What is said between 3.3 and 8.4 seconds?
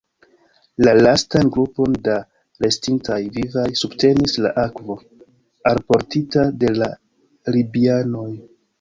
vivaj subtenis la akvo, alportita de la libianoj.